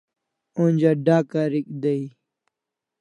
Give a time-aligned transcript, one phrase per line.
[0.61, 2.03] Onja d'a karik dai